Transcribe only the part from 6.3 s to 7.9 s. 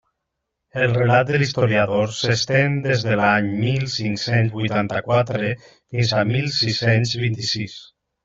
mil sis-cents vint-i-sis.